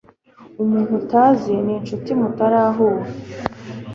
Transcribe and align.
Umuntu 0.63 0.91
utazi 1.01 1.53
ninshuti 1.65 2.09
mutarahura. 2.19 3.05